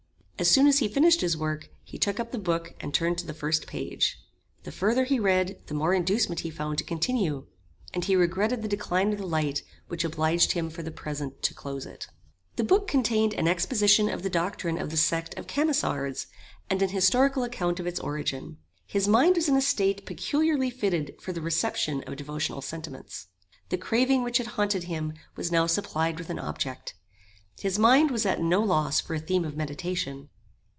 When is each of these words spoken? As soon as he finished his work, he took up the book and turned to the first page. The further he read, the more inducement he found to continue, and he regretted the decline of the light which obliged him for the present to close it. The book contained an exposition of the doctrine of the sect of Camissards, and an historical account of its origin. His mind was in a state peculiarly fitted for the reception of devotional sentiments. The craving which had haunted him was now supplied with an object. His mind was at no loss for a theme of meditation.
As 0.39 0.49
soon 0.49 0.65
as 0.65 0.79
he 0.79 0.87
finished 0.87 1.21
his 1.21 1.37
work, 1.37 1.69
he 1.83 1.99
took 1.99 2.19
up 2.19 2.31
the 2.31 2.39
book 2.39 2.73
and 2.79 2.91
turned 2.91 3.19
to 3.19 3.27
the 3.27 3.33
first 3.35 3.67
page. 3.67 4.17
The 4.63 4.71
further 4.71 5.03
he 5.03 5.19
read, 5.19 5.61
the 5.67 5.75
more 5.75 5.93
inducement 5.93 6.39
he 6.39 6.49
found 6.49 6.79
to 6.79 6.83
continue, 6.83 7.45
and 7.93 8.03
he 8.03 8.15
regretted 8.15 8.63
the 8.63 8.67
decline 8.67 9.11
of 9.13 9.19
the 9.19 9.27
light 9.27 9.61
which 9.87 10.03
obliged 10.03 10.53
him 10.53 10.71
for 10.71 10.81
the 10.81 10.89
present 10.89 11.43
to 11.43 11.53
close 11.53 11.85
it. 11.85 12.07
The 12.55 12.63
book 12.63 12.87
contained 12.87 13.35
an 13.35 13.47
exposition 13.47 14.09
of 14.09 14.23
the 14.23 14.31
doctrine 14.31 14.79
of 14.79 14.89
the 14.89 14.97
sect 14.97 15.37
of 15.37 15.45
Camissards, 15.45 16.25
and 16.71 16.81
an 16.81 16.89
historical 16.89 17.43
account 17.43 17.79
of 17.79 17.85
its 17.85 17.99
origin. 17.99 18.57
His 18.87 19.07
mind 19.07 19.35
was 19.35 19.47
in 19.47 19.55
a 19.55 19.61
state 19.61 20.07
peculiarly 20.07 20.71
fitted 20.71 21.21
for 21.21 21.33
the 21.33 21.41
reception 21.41 22.01
of 22.07 22.15
devotional 22.15 22.63
sentiments. 22.63 23.27
The 23.69 23.77
craving 23.77 24.23
which 24.23 24.39
had 24.39 24.47
haunted 24.47 24.85
him 24.85 25.13
was 25.35 25.51
now 25.51 25.67
supplied 25.67 26.17
with 26.17 26.31
an 26.31 26.39
object. 26.39 26.95
His 27.59 27.77
mind 27.77 28.09
was 28.09 28.25
at 28.25 28.41
no 28.41 28.61
loss 28.61 28.99
for 28.99 29.13
a 29.13 29.19
theme 29.19 29.45
of 29.45 29.55
meditation. 29.55 30.29